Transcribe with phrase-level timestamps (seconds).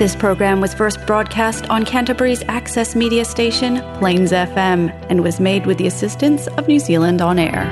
[0.00, 4.80] This program was first broadcast on Canterbury's access media station, Plains FM,
[5.10, 7.64] and was made with the assistance of New Zealand On Air.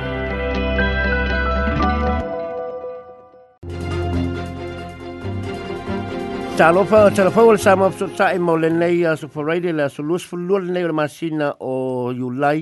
[6.61, 10.83] Talofa talofa wal sama so sa e molenei a so foraide la so lusfulu nei
[11.01, 12.59] masina o yulai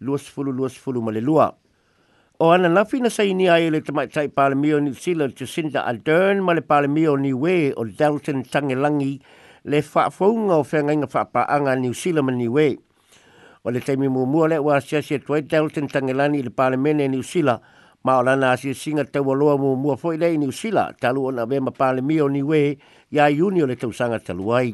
[0.00, 1.48] lusfulu lusfulu malelua.
[2.38, 5.34] o ana nafi na sa ini ai le tamai tai pale mi o New Zealand
[5.34, 9.18] to send a dern ma le pale mi o ni we o Dalton Tangelangi
[9.66, 11.90] le fa fonga o fenga nga fa pa anga New
[12.30, 12.78] ni we
[13.66, 16.92] o le taimi mo mua le wa sia sia toi Dalton Tangelangi le pale mi
[16.94, 17.58] New Zealand
[18.06, 21.26] ma o lana si singa te wa loa mo mo foi le New Zealand talu
[21.34, 22.78] ona be ma pale mi o ni we
[23.10, 24.70] ya junior le tau sanga talu ai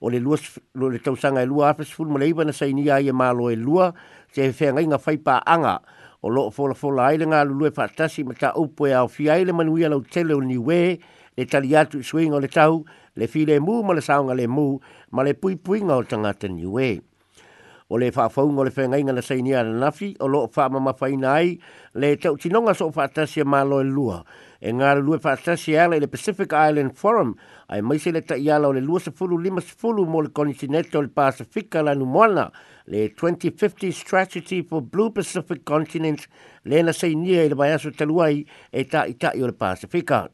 [0.00, 2.64] o le luas le tau sanga e lua afes ful mo le iba na sa
[2.64, 3.92] ini ai e malo e lua
[4.32, 5.82] se fenga nga fa pa anga
[6.20, 9.54] o loo fola fola aile ngā lulue whaatasi ma tā upo e au fi aile
[9.54, 10.98] manuia lau tele o niwe,
[11.38, 12.80] le tali atu i swing o le tau,
[13.16, 14.72] le fi le e mū ma le saunga le mū,
[15.14, 16.88] ma le pui pui ngā o tangata niwe.
[17.88, 20.92] O le whaafau ngā le whengai ngā na sainia na nafi, o loo wha mama
[21.00, 21.54] whaina ai,
[21.94, 24.24] le tau tinonga so whaatasi e mālo e lua,
[24.60, 27.34] e ngā lue whaasasi ala i le Pacific Island Forum,
[27.70, 30.22] ai mai se le ta iala o le lua sa fulu lima sa fulu mo
[30.24, 32.48] le continente o le Pasifika la Numoana,
[32.86, 36.26] le 2050 Strategy for Blue Pacific Continent,
[36.64, 38.42] le na sei nia i le baiaso taluai
[38.72, 40.24] e ta i ta i o le Pasifika.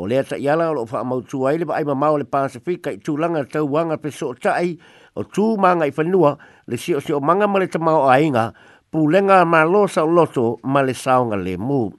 [0.00, 3.02] O lea ta iala o lo whaamautu ai le baai mamau o le Pasifika i
[3.20, 4.72] langa tau wanga pe so tai
[5.16, 6.32] o tū manga i whanua
[6.66, 8.52] le si o si o manga male te mau a inga,
[8.90, 11.90] pūlenga mā losa o loto male saonga le mūu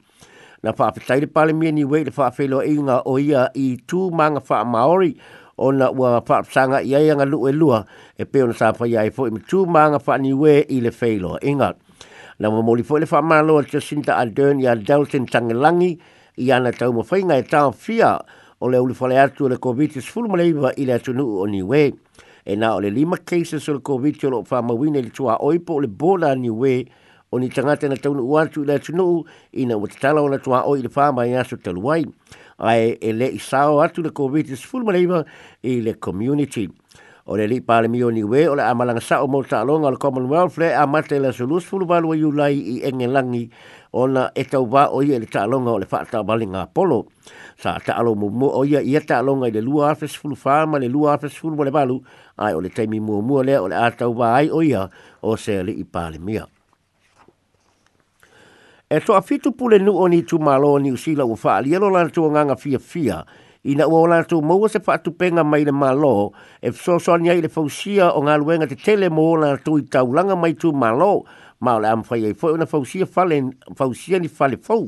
[0.63, 4.41] na whaapitaire pale mea ni wei le whaafelo e inga o ia i tū manga
[4.49, 5.15] wha Māori
[5.57, 7.85] o na ua whaapitanga i aianga lu e lua
[8.17, 10.89] e peo na sāpa ia e fo i tū manga wha ni wei i le
[10.93, 11.73] whaelo e inga.
[12.39, 15.97] Na mo mori fo le wha malo a Jacinta Ardern i a Dalton Tangelangi
[16.37, 18.19] i ana tau mo whainga e tau fia
[18.61, 21.93] o le uli whale atu le COVID-19 fulmaleiva i le atunu o ni wei.
[22.45, 25.75] E na o le lima cases o le COVID-19 o le wha mawine tua oipo
[25.81, 26.85] o le bola ni wei
[27.33, 29.23] o ni tangata na taunu uatu i la tunuu
[29.55, 32.03] i na watatala o na tuha o i le whāma i aso taluai.
[32.59, 35.23] Ai e le i sāo atu le COVID-19 fulmaleiwa
[35.63, 36.67] i le community.
[37.25, 39.61] O le li pāle mi o ni we o le amalanga sa o mo ta
[39.63, 43.45] alonga le Commonwealth le a mate le solus fulmalu a yulai i engelangi
[43.93, 46.67] o na e tau wā o ia le ta alonga o le whaata bali ngā
[46.75, 47.05] polo.
[47.57, 50.19] Sa ta alo mo mo o ia i a ta alonga i le lua afes
[50.19, 52.01] fulu whāma le lua afes fulmale balu
[52.37, 54.89] ai o le taimi mua mua le o le a tau wā ai o ia
[55.23, 56.49] o se li i pāle mi a
[58.93, 62.09] e toa fitu pule nu o ni tu malo ni usila ua faa lielo lana
[62.11, 63.23] tu nganga fia fia
[63.63, 66.97] i na ua o lana tu maua se faa tupenga mai le malo e fso
[66.99, 70.35] so ni le fausia o ngā luenga te tele mo o lana tu i taulanga
[70.35, 71.23] mai tu malo
[71.63, 73.39] ma o le amfai ei foi o fausia, fale,
[73.79, 74.83] fausia ni fale fau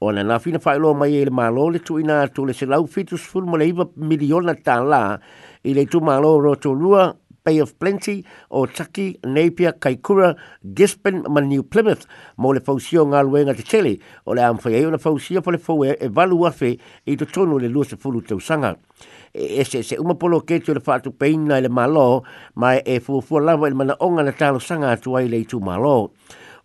[0.00, 2.42] o na na fina faa iloa mai e le malo le tu ina na tu
[2.44, 4.88] le se lau fitu sfulmo le iwa miliona tala.
[4.90, 5.18] la
[5.62, 7.14] i le tu malo ro tu lua
[7.44, 10.36] Bay of Plenty o Taki, Napier, Kaikoura,
[10.74, 12.06] Gispen, ma New Plymouth
[12.36, 13.94] mo le fausio ngā luenga te tele
[14.26, 16.70] o le amfai eo na fausio pa le fau e valu e afe
[17.06, 18.74] i to tono le lua se fulu tau sanga.
[19.32, 22.22] E, e se se umapolo ke le fatu peina i le malo
[22.56, 25.44] ma e fuafua lava i le mana onga na talo sanga atu ai le i
[25.46, 26.12] tu malo.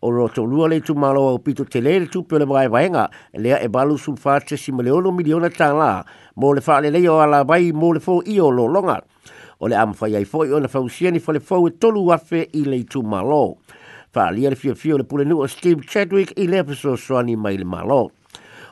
[0.01, 2.67] O roto lua le i tu malo au pito te le le tupio le vai
[2.67, 6.03] vaenga lea e balu sulfate si maleono miliona tala
[6.35, 8.99] mo le fa leo ala vai mo le fo i o lo longa
[9.59, 12.75] o le amafai ai foi ona fausiani fa le fau e tolu afe i le
[12.77, 13.57] itumalo
[14.11, 18.11] faaalia le fiafia o le pulenuu o steve chadwick i lea fesoasoani mai le malo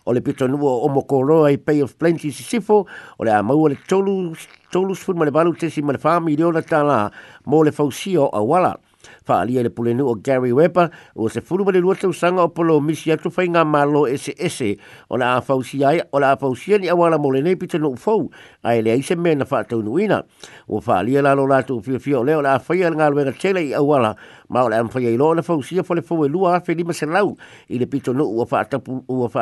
[0.06, 2.86] o le pitonua o omokoroa i pay of plenty sisifo
[3.20, 4.36] o le a maua le tolu
[4.72, 7.12] tolu sfuma le valu tesi ma le fa miliona tala
[7.46, 8.76] mo le fausia o auala
[9.24, 12.80] fa le ele pole o Gary Weber o se fulu bele lua tu o polo
[12.82, 14.78] misi atu fai nga malo ese ese
[15.10, 18.30] o la afausi ai o la afausi ni awala mole nei pita no fau
[18.64, 20.24] a ele ai se mena fa tau nuina
[20.68, 23.64] o fa ali ele alo latu fio fio leo la afai ala ngalo wenga tele
[23.68, 24.16] i awala
[24.50, 26.94] ma o la amfai ai lo la fausi a fale fau e lua afe lima
[26.94, 27.36] se lau
[27.70, 28.64] ile pita no ua fa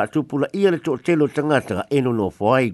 [0.02, 2.72] atupula ia le to telo tangata eno no fau ai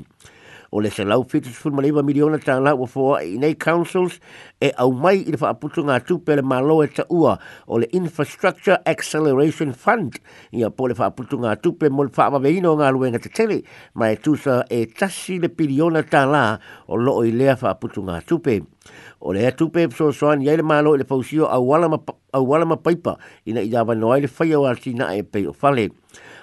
[0.70, 4.18] o le selau fitu sifun ma lima miliona ta la ufoa i nei councils
[4.60, 7.36] e au mai i le whaaputu ngā tupe le malo e ta ua
[7.66, 10.18] o le Infrastructure Acceleration Fund
[10.58, 13.62] i a po le whaaputu ngā tupe mo le whaamaveino ngā luenga te tele
[13.96, 16.44] ma e tusa e tasi le piliona ta la
[16.86, 18.58] o loo i lea whaaputu ngā tupe.
[19.20, 22.76] O le atupe e pso soan yei le malo i le pausio au wala ma
[22.76, 23.16] paipa
[23.46, 25.88] ina i dawa noai le whaia wa tina e o fale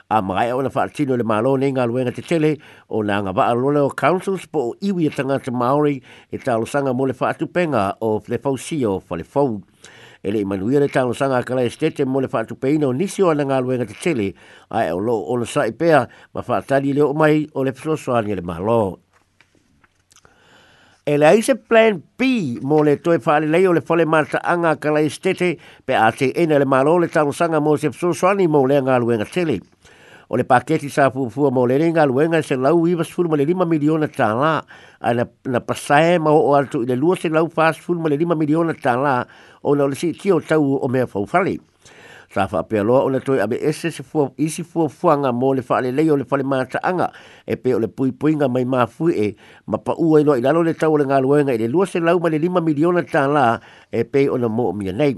[0.10, 2.57] a mai ona fa tino le malo nei nga luenga te tele
[2.94, 6.94] o na nga ba o councils po iwi e tanga te Maori e talo sanga
[6.94, 9.62] mo le fa tu penga o le fa o fa le fau
[10.22, 13.24] e le manuia le talo sanga kala estete mo le fa tu peina o nisi
[13.24, 14.34] o na nga luenga te tele
[14.69, 17.63] a e o lo o na sai pea ma fa tali le o mai o
[17.63, 19.00] le fsoswani le malo
[21.04, 24.92] e le aise plan B mo le toe whale lei le whale mata anga ka
[24.94, 28.66] lai stete pe a te ene le malo le tango sanga mo se fsoswani mo
[28.69, 29.60] le anga luenga tele
[30.30, 33.45] o le paketi sa fufua mo le ringa luenga se lau iwa sulu ma le
[33.45, 34.63] lima miliona tala
[35.00, 38.10] a na, na pasae ma o altu i le lua se lau fast sulu ma
[38.10, 39.25] le lima miliona tala
[39.62, 41.60] o na ole si tio tau o mea fawfale.
[42.33, 45.62] Sa fapea loa o na toi abe ese se fua, isi fua fuanga mo le
[45.62, 47.13] fale lei o le fale mataanga
[47.45, 49.28] e pe o le pui puinga mai mafui e
[49.69, 52.00] ma pa ua ilo ilalo le tau o le ngā luenga i le lua se
[52.01, 53.62] lau ma le lima miliona tala
[53.94, 55.13] e pe o na mo o mia nei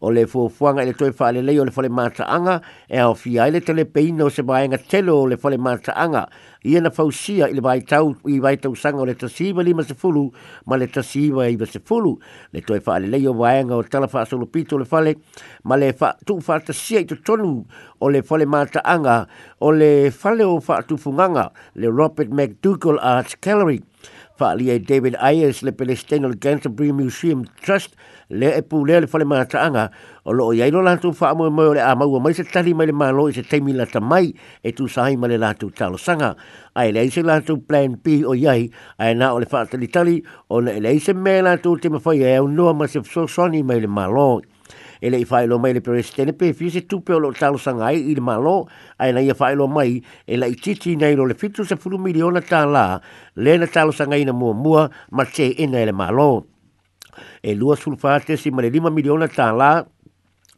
[0.00, 2.54] o le fuafuaga i le toe faalelei o le fale mataaga
[2.88, 6.24] e aofia ai le telepeina o se vaega telo le le fale mataaga
[6.64, 10.30] ia na fausia i le vaitau i sanga o le tasiiva lima sefulu
[10.66, 12.16] ma le tasiiva se sefulu
[12.52, 15.16] le toe faalelei o vaega o tala solo pito le fale
[15.64, 15.92] ma le
[16.24, 17.66] tuu faatasia i totonu
[18.00, 19.26] o le fale mataaga
[19.60, 23.82] o le fale o funganga, le robert macdougal arts gallery
[24.40, 27.92] faali ai David Ayers le Palestine le Canterbury Museum Trust
[28.30, 29.90] le e pu le fale ma tanga
[30.24, 32.94] o lo ia lo lantu fa mo mo le amau mai se tali mai le
[33.02, 34.32] malo i se temi la tamai
[34.64, 36.30] e tu sai mai le lantu talo sanga
[36.74, 38.64] ai le se lantu plan P o iai
[39.04, 40.16] ai na o le fa tali tali
[40.48, 43.26] o le e le se me lantu te mafai e o no ma se so
[43.26, 44.28] soni mai le malo
[45.00, 48.68] ele i failo mai le presidente pe fi se tupe lo talo sangai il malo
[48.98, 52.40] ai na ia failo mai e la titi nei lo le fitu se fulu miliona
[52.42, 53.00] ta la
[53.34, 56.46] le na talo sangai na mua mua ma che ina ele malo
[57.40, 59.84] e lua sulfate si ma le lima miliona ta la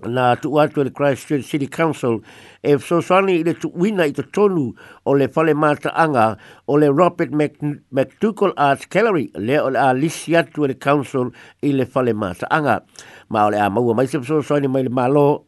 [0.09, 2.21] na tu atu le Christchurch City Council
[2.63, 4.73] e so sani ile tu wina i tonu
[5.07, 6.37] o le fale mata anga
[6.69, 11.31] o le Robert McDougall Arts Gallery le o le a lisi atu le council
[11.63, 12.83] i le fale mata anga
[13.31, 15.47] ma o le a maua maise so sani mai le malo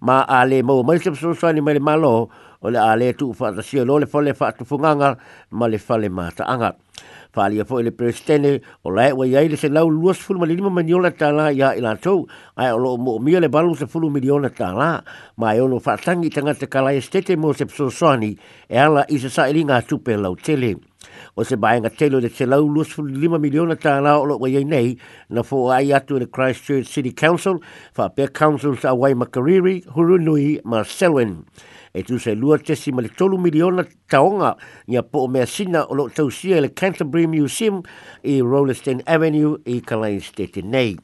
[0.00, 2.30] ma a le maua maise so sani mai le malo
[2.62, 5.16] o le a le tu fata sio lo le fale fata funganga
[5.50, 6.74] ma le fale mata anga
[7.32, 8.52] faalia foʻi le peresetene
[8.84, 12.24] o lae ua iai le selau luasefulu ma le lima maniona tālā iā i latou
[12.56, 14.90] ae o mo moʻomia le balu sefulu miliona tālā
[15.36, 18.32] ma e ono faatagi i tagata kalaiasetete mo se fesoasoani
[18.68, 20.74] e ala i se saʻiliga atu lau tele
[21.36, 24.96] o se baega tele o le selau luasefululima miliona tālā o loo ua iai nei
[25.28, 27.60] na foaʻai atu e le christchurch city council
[27.94, 31.44] faapea council saauai makariri hurunui ma selwen
[31.94, 34.50] e tu se lua tesi ma le tolu miliona taonga
[34.90, 37.80] nga po o mea sina o lo tau sia e Canterbury Museum
[38.24, 40.96] i Rollerstein Avenue i Kalain State nei.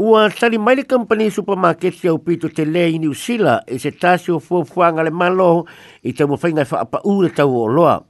[0.00, 3.78] Ua tali mai le company supermarket si au pito te le i New Zealand e
[3.78, 5.66] se tasio fuafuanga le malo
[6.02, 8.06] i tamo whainga fa apa ure tau o loa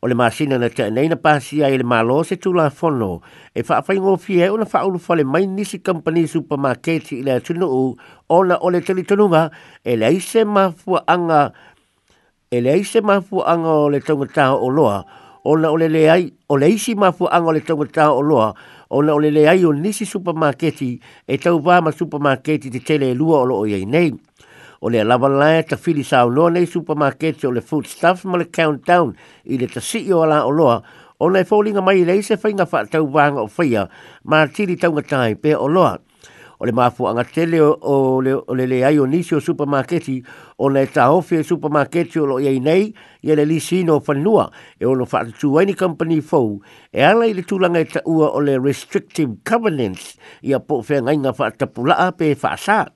[0.00, 3.18] o le masina na tia nei na pasi ai le malo se tula fono
[3.54, 7.22] e wha awhai ngō fia e ona wha ulu fale mai nisi company supermarketi i
[7.26, 7.82] le atunu u
[8.28, 9.50] ona o le telitonunga
[9.82, 11.50] e le aise mafua anga
[12.50, 15.02] e le aise mafua anga o le tongata o loa
[15.44, 18.54] ona o le le ai o le aise mafua anga o le tongata o loa
[18.94, 20.94] ona o le le ai o nisi supermarketi
[21.26, 24.14] e tau wama supermarketi te tele e lua o lo o yei nei
[24.80, 28.38] o le lava lae ta fili o loa nei supermarket o le food stuff ma
[28.38, 29.12] le countdown
[29.46, 30.82] i le ta sii o ala o loa
[31.20, 33.88] o le fōlinga mai lei se whainga wha tau wanga o whia
[34.24, 35.98] ma tiri taunga tai pe o loa.
[36.60, 40.16] O le mafu anga tele o le, o le, le ai o nisi o supermarketi
[40.58, 42.88] o le ta hofi e supermarketi o lo iei nei
[43.22, 46.58] i le lisi no whanua e ono wha tu waini company fau
[46.90, 50.58] e ala i le tūlanga i e ta ua o le restrictive covenants i a
[50.58, 52.86] po whenga inga wha tapulaa pe wha saa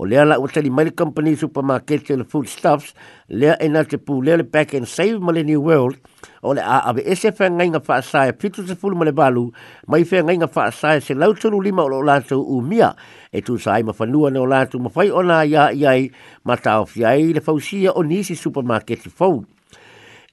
[0.00, 2.92] o lea la ua tali maile company supermarket le foodstuffs
[3.34, 5.98] lea e na te pū lea le back and save ma le new world
[6.46, 9.42] o le aave ese feagaiga faasae pitu tefulu ma le valu
[9.90, 12.92] mai feagaiga faasae se lautulu lima o loo latou umia
[13.32, 16.06] e tusaai ma fanua na o latou mafai ona ia i ai
[16.46, 19.42] ma taofia ai le fausia o nisi supermarket fou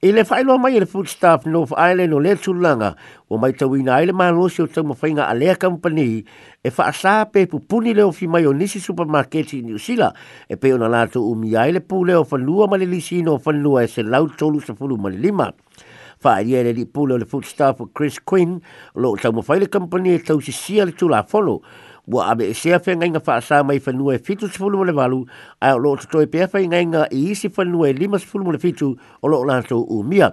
[0.02, 2.90] E le whaelo mai e le food staff North Island o Lea Tūlanga
[3.32, 6.20] o mai tau ina aile maa losi o tau mawhainga a Lea Company
[6.62, 10.20] e wha asā pe pupuni leo fi mai o Nisi Supermarket i New Zealand
[10.52, 13.88] e pe ona lātou umi aile pū leo whanua ma le lisi no whanua e
[13.88, 15.48] se lau tolu sa fulu ma e le lima.
[16.26, 18.60] Whaeria le li pū leo le food staff o Chris Quinn
[18.96, 21.62] lo tau mawhaile company e tau si sia le tūla follow
[22.08, 24.78] wa abe e sea fe ngai nga faa saa mai whanua e fitu si fulu
[24.78, 25.26] mole walu,
[25.62, 28.46] a o loo tatoe pia fe ngai nga i isi whanua e lima si fulu
[28.46, 30.32] mole fitu o loo lantou u mia.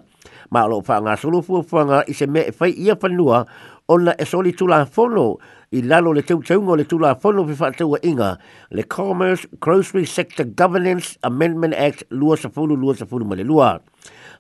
[0.51, 2.95] Ma o loo faa ngā solo fua fua ngā i se mea e fai ia
[2.95, 3.47] whanua
[3.89, 5.39] o na e soli tula fono
[5.73, 8.35] i lalo le teu teunga o le tula fono pe faa teua inga
[8.71, 13.53] le Commerce Grocery Sector Governance Amendment Act lua sa fulu lua sa fulu mole lua.
[13.81, 13.81] Lua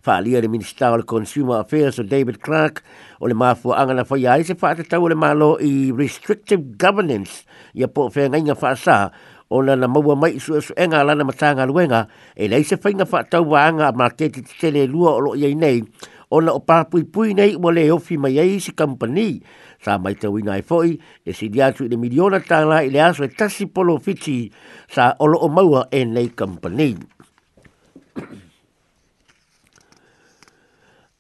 [0.03, 2.83] faalia le minista o le consumer affairs o david clark
[3.23, 7.37] o le mafuaaga na faia ai se faatatau o le malo i restrictive governance
[7.79, 8.99] ia po o feagaiga faasā
[9.49, 12.01] ona na maua mai e i suʻesuʻega a lana matagaluega
[12.35, 15.79] e leai se faiga faatau vaaga a maketi tetele e lua o loo iai nei
[16.35, 19.39] ona o papuipui nei ua lē ofi mai ai se kampani
[19.85, 20.95] sa mai te wina e foi,
[21.27, 24.51] e si diatu i le miliona tāna i le aso e tasi polo fiti
[24.91, 26.95] sa olo o maua e nei company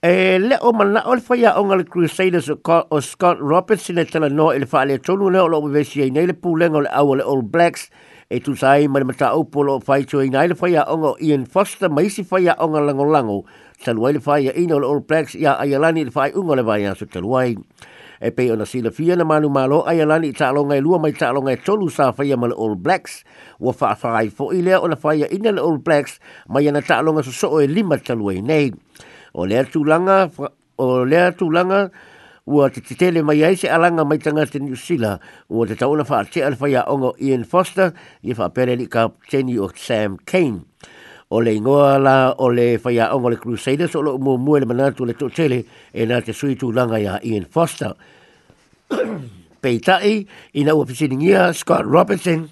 [0.04, 4.02] e le o mana o le faya o ngale Crusaders o Scott Roberts i le
[4.04, 6.74] tala no e le faa le tonu le o lo uvesi e nei le pūlenga
[6.74, 7.84] o le awa le All Blacks
[8.28, 11.46] e tu sai mani mata au polo o fai tue nei le faya o Ian
[11.46, 13.38] Foster ma isi faya o ngale lango lango
[13.84, 17.06] taluai le faya ino le All Blacks ia ayalani le faya ungo le vaya su
[17.06, 17.54] taluai
[18.20, 21.12] e pei ona sila fia na manu malo ai alani i taalonga i lua mai
[21.14, 23.22] taalonga i tolu sa faya ma le All Blacks
[23.60, 26.18] wa faa faa i fo i lea ona faya ina le All Blacks
[26.48, 28.72] mai ana taalonga so soo e lima taluai nei
[29.32, 30.30] o lea langa
[30.78, 31.90] o lea tūlanga
[32.46, 35.74] ua te te tele mai ai se alanga mai tanga te New Zealand ua te
[35.76, 39.68] tauna wha te alwhai a ongo Ian Foster i wha pere li ka teni o
[39.76, 40.60] Sam Kane
[41.30, 44.60] o le ingoa la o le whai a ongo le Crusaders o lo mua mua
[44.60, 47.92] le manatu le totele e nā te sui tūlanga i a Ian Foster
[49.62, 52.48] peitai ina ua pisini ngia Scott Robertson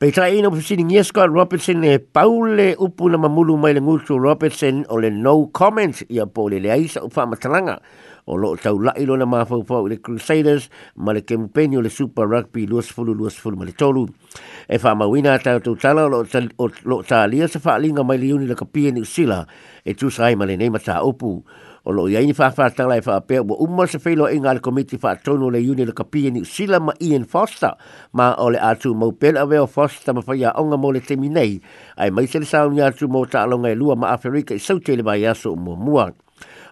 [0.00, 4.18] Pei tra ina pusini ngia Scott Robertson e paule upu na mamulu mai le ngutu
[4.18, 7.78] Robertson o le no comments i a pole le aisa o whamatalanga
[8.26, 12.26] o lo tau la ilo na mawhau le Crusaders ma le kempeni o le Super
[12.26, 14.06] Rugby luas fulu luas fulu ma le tolu
[14.66, 16.10] e whamawina tau tau tala o
[16.88, 19.46] lo ta lia sa wha linga mai le uni la kapia ni usila
[19.86, 21.36] e tūsai ma le neima ta upu
[21.84, 24.60] o lo ia ini fafa tala fa pe o umma se fe lo ingal e
[24.60, 27.76] committee fa tono le union le kapie ni sila ma ian foster
[28.12, 31.60] ma ole atu mo pel ave o foster ma fa ia onga mo le teminei
[32.00, 34.60] ai mai se sa unia tu mo ta lo ngai e lua ma afrika i
[34.60, 36.08] sau tele vai aso mo mua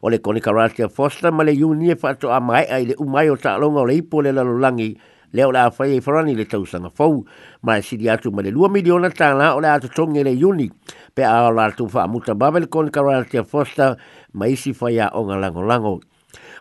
[0.02, 3.28] o le konikarati a foster ma le union fa to a mai ai le umai
[3.28, 4.96] o ta lo ngai le ipo le lalo langi
[5.32, 7.24] leo la fai e farani le tau sanga fau,
[7.62, 10.70] ma si di atu ma le 2 miliona tala o le atu tonge le uni,
[11.14, 13.96] pe a la atu fa muta babel kon karara tia fosta,
[14.32, 16.00] ma isi fai a onga lango lango.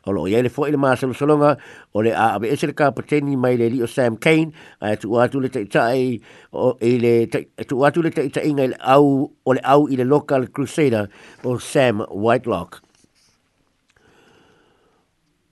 [0.05, 1.57] O loo yele fo ili maa salu salonga,
[1.93, 5.11] o le a abe esere ka pateni mai le lio Sam Kane, a e tu
[5.19, 6.17] atu le taita e,
[6.53, 11.09] o le, e tu atu le taita inga au, o le au ile local crusader,
[11.43, 12.79] o Sam Whitelock.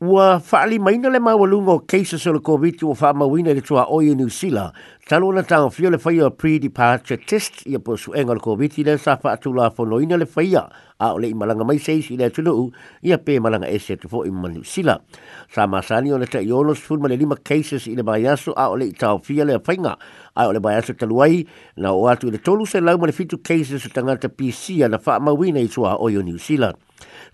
[0.01, 3.83] Ua whaali maina le mawalunga o keisa sa le COVID o wha mawina le tua
[3.91, 4.71] oi New Zealand.
[5.05, 8.77] Talo na tango fio le whaia o pre-departure test i a posu enga le COVID
[8.79, 10.63] i le sa wha atu la whanoina le whaia
[11.03, 12.63] a ole i malanga mai seis i le atunu u
[13.03, 15.03] i a pē malanga e se tufo i New Zealand.
[15.51, 18.87] Sa masani o le ta iono sfulma le lima cases i le bayaso a ole
[18.87, 19.97] i tau fia le whainga
[20.33, 21.43] a ole bayaso taluai
[21.75, 24.87] na o atu i le tolu se lauma le fitu cases o tangata PC a
[24.87, 26.77] na wha mawina i tua oi New Zealand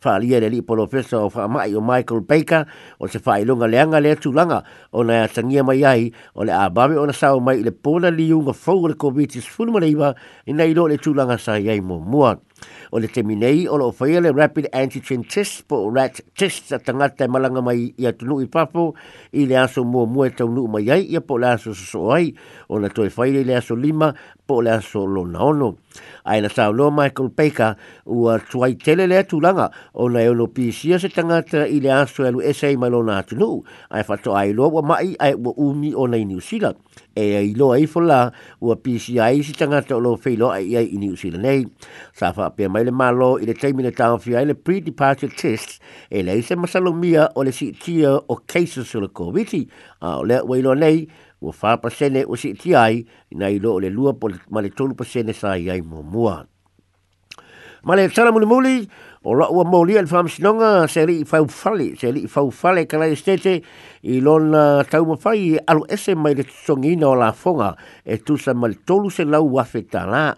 [0.04, 2.66] faaalia le alii polofesa o faamaʻi o michael baker
[3.00, 4.62] o se faailuga leaga lea tulaga
[4.92, 8.54] ona asagia mai ai o le a bave ona sao mai i le pona liuga
[8.54, 10.14] fou o le covid-19
[10.52, 12.38] ina i loo le tulaga sa i ai muamua
[12.92, 17.26] o le teminei o lo faia le rapid antigen test po rat test sa tangata
[17.26, 18.94] e malanga mai i atunu i papo
[19.34, 22.32] i le aso mua mua e taunu mai ai ia po le aso soso ai
[22.70, 24.14] o na toi faile le aso lima
[24.46, 25.76] po le aso lo naono.
[26.28, 27.32] Ai na sao loa Michael
[28.06, 31.92] u a tuai tele le langa o na e ono pisia se tangata i le
[31.92, 35.54] aso e alu esa i malona atunu ai fato ai loa wa mai ai ua
[35.58, 36.74] umi o na i niusila
[37.16, 40.90] e ai loa i fola a pisia i si tangata o lo feilo ai ai
[40.96, 41.64] i niusila nei
[42.14, 45.80] sa faa whapea mai le malo i le teimi le tawhia i le pre-departure test
[46.10, 49.68] e lei se masalomia o le si tia o cases o le COVID.
[50.02, 51.08] A o lea ua ilo nei,
[51.42, 54.96] ua whapasene o si tia ai na ilo o le lua po le male tolu
[54.96, 56.46] pasene sa i ai mua mua.
[57.86, 58.90] Ma le muli muli,
[59.24, 62.50] o la ua mouli al whamsinonga se li i fau fale, se li i fau
[62.52, 63.62] fale ka lai stete
[64.02, 68.76] i lona tau fai alu ese mai le tsongina o la fonga e tusa male
[68.86, 70.36] tolu se lau wafe tala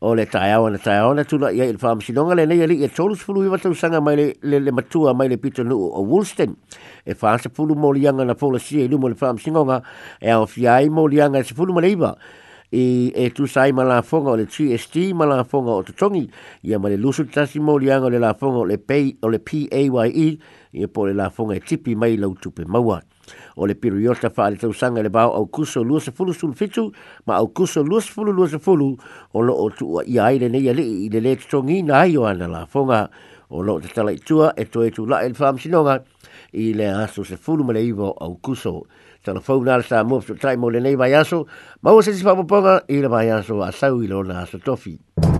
[0.00, 2.60] o le tai au ana tai au ana tula ia ili whaam sinonga le nei
[2.62, 5.88] ali e tolus pulu iwa tau sanga mai le, le, matua mai le pito nuu
[5.96, 6.52] o Woolston
[7.06, 9.80] e whaam sa pulu mo lianga na pola si e, e lumo le whaam sinonga
[10.20, 11.94] e au fiai mo lianga sa pulu mai
[12.74, 16.28] i e tu sai ma la fonga o le TST ma la fonga o tutongi
[16.62, 19.28] ia ma le lusu tasi mo lianga o le la fonga o le, pay, o
[19.28, 20.36] le PAYE
[20.92, 23.00] po le la fonga e tipi mai lau tupe mawai
[23.56, 26.54] o le piru yota fa le tausanga le bau au kuso lua se fulu sulu
[26.54, 26.92] fitu
[27.26, 28.90] ma au kuso lua se fulu lua se fulu
[29.34, 32.16] o lo o tua i aile ne ia li i le le tutongi na ai
[32.16, 33.08] o ana la fonga
[33.50, 36.02] o lo te tala i tua e to e tu la el fam sinonga
[36.52, 38.86] i le aso se fulu ma le iwo au kuso
[39.24, 41.46] tala fau nala sa mua fitu tai mo le nei vai aso
[41.82, 44.42] ma ua se si fa poponga i le vai aso a sau i lo na
[44.42, 45.34] aso tofi